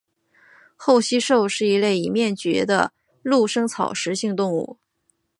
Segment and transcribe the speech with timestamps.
[0.75, 4.79] 厚膝兽是一类已灭绝的陆生草食性动物。